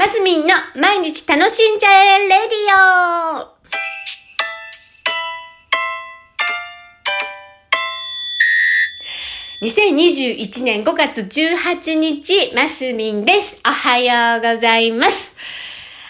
[0.00, 2.74] マスミンの毎日楽しんじゃえレディ
[3.36, 3.60] オ
[9.62, 13.60] 2021年5月18日、マスミンです。
[13.62, 15.36] おはようございます。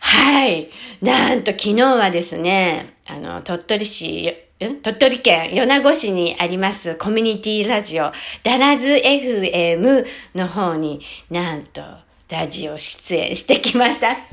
[0.00, 0.66] はい。
[1.00, 8.10] なんと昨日はですね、あの、鳥取市、鳥取県米子市にありますコミュニティラジオ、
[8.42, 11.00] ダラズ FM の方に
[11.30, 14.08] なんとラジオ出演してきました。
[14.08, 14.24] 何年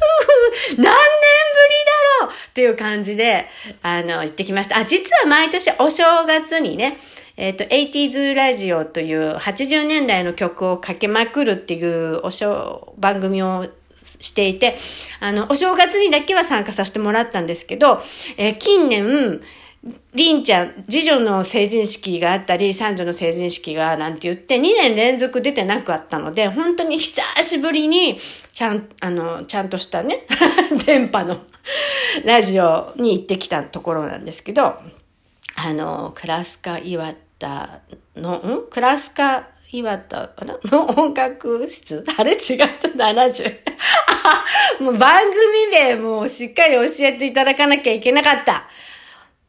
[0.79, 0.89] ぶり
[2.21, 3.45] だろうっていう感じで、
[3.83, 4.77] あの、行ってきました。
[4.79, 6.97] あ、実は毎年お正月にね、
[7.37, 14.75] えっ、ー、と、80s ラジオという80年代の曲をかけまくるっていうおしょ番組をしていて、
[15.19, 18.01] あの、お正月にだけは参加させてもらったんですけど、
[18.37, 19.39] えー、近年、
[20.13, 30.25] りんちゃん、次女の成人式があったり、三女の成人式がなんて言って、2年連続出てなくあったので、本当に久しぶりに、ちゃん、あの、ちゃんとしたね、
[30.85, 31.41] 電波の
[32.23, 34.75] ラジオに行ってきたところなんですけど、
[35.55, 37.81] あの、クラスカ岩田
[38.15, 38.69] の、ん？
[38.69, 40.29] クラスカ岩田
[40.65, 42.05] の音楽室？
[42.17, 42.37] あれ違っ
[42.79, 43.53] た ?70。
[44.79, 48.67] もう番組名もしっかり教えていただかなきゃいけなかった。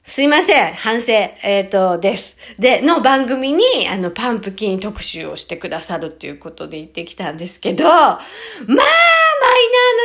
[0.07, 0.75] すいません。
[0.75, 1.13] 反省。
[1.13, 2.37] えっ、ー、と、です。
[2.59, 8.19] で、の番組に、あの、パンプキン特集をしてくださるっていうことで行ってきたんですけど、まあ、
[8.67, 8.91] マイナーな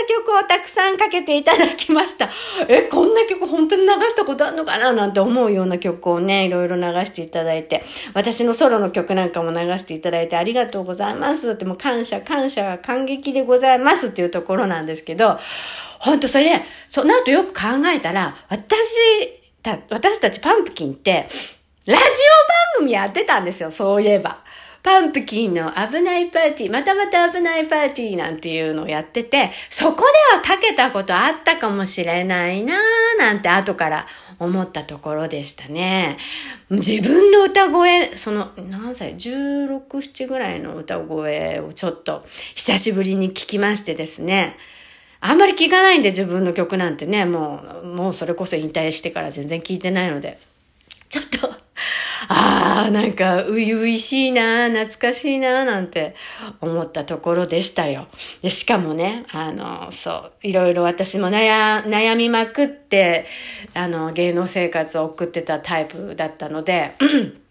[0.08, 2.30] 曲をたくさんかけていただきました。
[2.70, 7.84] え、こんな曲本当に流したことあるのかななんて思うような曲をね、いろいろ流していただいて、
[8.14, 15.38] 私のソロの曲なんかも流していただいてありがとうございますって、もう感謝、感謝、感激でございますっていうところなんですけど、
[16.00, 16.52] 本当それで、
[16.88, 21.26] その後よく考えたら、私、た、私たちパンプキンって、
[21.86, 22.06] ラジオ番
[22.80, 24.42] 組やってたんですよ、そういえば。
[24.82, 34.08] パンプキンの危ないパーティー、またまた危ないパーティーなんていうのをやってて、そこではかけたことあったかもしれないなーなんて後から
[34.40, 36.18] 思ったところでしたね。
[36.70, 42.24] 自分の歌声、その何歳 ?16、7ぐらいの歌声をちょっと
[42.56, 44.56] 久しぶりに聞きましてですね。
[45.22, 50.40] あんまり聞かないんで自分の曲なんてね、もう、もうそれこそ引退してから全然聞いてないので、
[51.10, 51.50] ちょっと、
[52.30, 56.16] ああ、なんか、ういういしいな、懐かしいな、なんて
[56.62, 58.08] 思ったところでしたよ。
[58.48, 63.26] しかもね、あの、そう、いろいろ私も悩、悩みまくって、
[63.74, 66.92] あの、芸能生活を送ってたタイプだったので、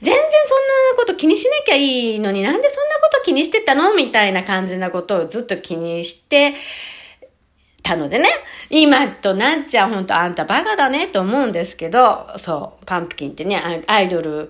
[0.00, 6.54] 全然そんなこと気にしなきゃいいのになんでそんなこと気にしてたのみたいな感じなことをずっと気にして
[7.82, 8.28] たのでね。
[8.70, 14.48] 今となっちゃう本当あんたバカだねと思うんですけど、そう、パンプキンってね、アイドル、ん？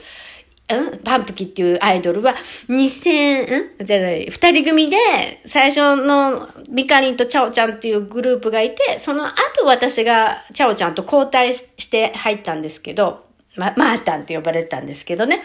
[1.04, 3.84] パンプキンっていうアイドルは2000、ん？
[3.84, 4.96] じゃない、二人組で
[5.44, 13.26] 最初のミカリンとチャオちゃんっていうグループがいて、その後私がチャオちゃんと交代して入ったんですけど、
[13.56, 15.42] ま、マータンって呼ばれてたんですけどね。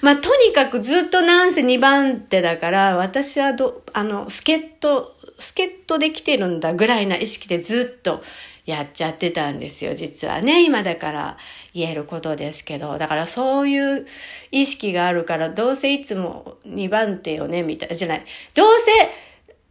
[0.00, 8.22] まあ、とにかくずっとなんせ2番手だから、私はど、あの、助っ人、助っ人できてるんだぐらいな意識でずっと
[8.66, 10.64] やっちゃってたんですよ、実はね。
[10.64, 11.36] 今だから
[11.74, 12.96] 言えることですけど。
[12.96, 14.06] だからそういう
[14.50, 18.24] 意識があるから、どうせいつも2番手よね、みたいな、じゃない。
[18.54, 18.66] どう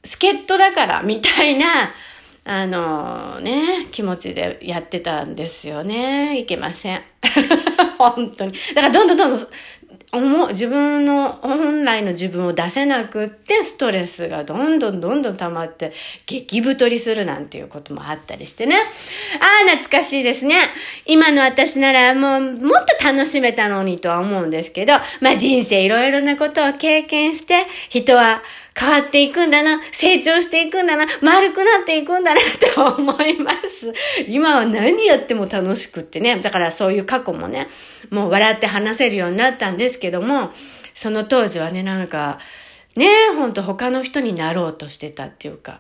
[0.04, 1.66] せ助っ人だから、みたいな、
[2.46, 6.38] あのね、気持ちでやってたんですよね。
[6.40, 7.02] いけません。
[7.98, 8.52] 本当に。
[8.76, 9.48] だからどんどんどんどん、
[10.50, 15.92] 自分の、本来の自分を出せなくって、ストレスがどんどんどんどん溜まって、
[16.28, 18.76] 激太りするなんていうこともあったりしてね。
[18.76, 18.80] あ
[19.66, 20.56] あ、懐かしいですね。
[21.08, 28.44] 今の私ならもう、もっと楽しめたのにとは思うんですけど、まあ人生いろいろなことを経験して、人は
[28.80, 33.94] 変わっていくんだな、成長していくんだな、丸くなっていくんだなって思います。
[34.28, 36.38] 今は何やっても楽しくってね。
[36.40, 37.68] だからそういう過去もね、
[38.10, 40.52] もう笑って話せるようになったんですけども、
[40.96, 42.40] その当時はね、なんか、
[42.96, 45.80] ねえ、ほんと他の人になろうとしてたっていうか、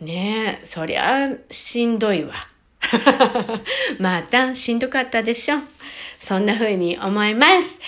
[0.00, 2.34] ねえ、そりゃしんどいわ。
[3.98, 5.58] またしんどかったでしょ。
[6.20, 7.78] そんな風に思います。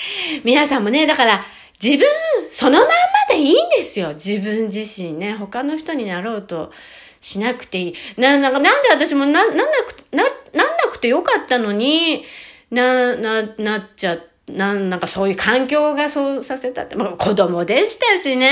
[0.45, 1.45] 皆さんもね、だから
[1.83, 2.07] 自分
[2.51, 2.91] そのまま
[3.41, 4.15] いいんですよ。
[4.15, 5.35] 自分自身ね。
[5.35, 6.73] 他の人になろうと
[7.21, 7.95] しなくていい。
[8.17, 12.25] な、なんか、なんで私もな、なんなく、な、なんなくてよかったのに、
[12.71, 14.21] な、な、なっちゃっ
[14.57, 18.51] ななんかそういう環境がそうさせたって、まあ子供でしたしね。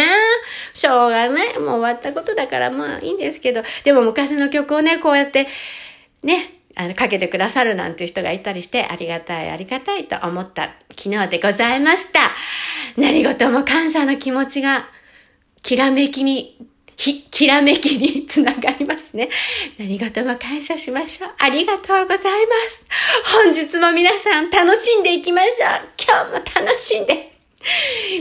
[0.75, 1.59] しょうがない。
[1.59, 3.63] もう終わったことだからまあいいんですけど。
[3.85, 5.47] でも昔の曲をね、こうやって、
[6.23, 12.21] ね、あの、かけてくださるなんていう人がいたりして、ありがたい、ありがたいと思った昨日でございました。
[12.97, 14.87] 何事も感謝の気持ちが、
[15.63, 16.57] きらめきに
[16.97, 19.29] ひ、きらめきに つながりますね。
[19.79, 21.31] 何事も感謝しましょう。
[21.39, 22.89] ありがとうございます。
[23.45, 25.81] 本日も皆さん楽しんでいきましょう。
[26.05, 27.33] 今日も楽しんで。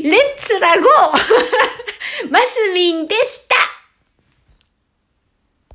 [0.03, 3.55] レッツラゴー マスミンでした